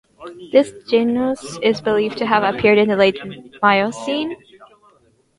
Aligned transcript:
This 0.51 0.73
genus 0.89 1.59
is 1.61 1.79
believed 1.79 2.17
to 2.17 2.25
have 2.25 2.41
appeared 2.41 2.79
in 2.79 2.87
the 2.89 2.95
late 2.95 3.19
Miocene. 3.61 4.35